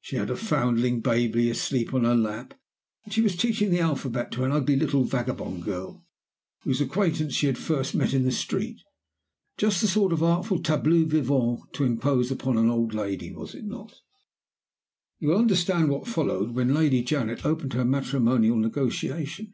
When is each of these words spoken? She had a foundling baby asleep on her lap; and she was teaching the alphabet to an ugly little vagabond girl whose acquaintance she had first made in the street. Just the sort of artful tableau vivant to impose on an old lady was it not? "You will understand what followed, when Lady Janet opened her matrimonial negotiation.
She 0.00 0.16
had 0.16 0.30
a 0.30 0.38
foundling 0.38 1.02
baby 1.02 1.50
asleep 1.50 1.92
on 1.92 2.04
her 2.04 2.14
lap; 2.14 2.54
and 3.04 3.12
she 3.12 3.20
was 3.20 3.36
teaching 3.36 3.68
the 3.70 3.80
alphabet 3.80 4.32
to 4.32 4.44
an 4.44 4.50
ugly 4.50 4.74
little 4.74 5.04
vagabond 5.04 5.64
girl 5.64 6.02
whose 6.62 6.80
acquaintance 6.80 7.34
she 7.34 7.46
had 7.46 7.58
first 7.58 7.94
made 7.94 8.14
in 8.14 8.24
the 8.24 8.32
street. 8.32 8.80
Just 9.58 9.82
the 9.82 9.86
sort 9.86 10.14
of 10.14 10.22
artful 10.22 10.62
tableau 10.62 11.04
vivant 11.04 11.70
to 11.74 11.84
impose 11.84 12.32
on 12.32 12.56
an 12.56 12.70
old 12.70 12.94
lady 12.94 13.30
was 13.34 13.54
it 13.54 13.66
not? 13.66 14.00
"You 15.18 15.28
will 15.28 15.36
understand 15.36 15.90
what 15.90 16.08
followed, 16.08 16.52
when 16.52 16.72
Lady 16.72 17.02
Janet 17.02 17.44
opened 17.44 17.74
her 17.74 17.84
matrimonial 17.84 18.56
negotiation. 18.56 19.52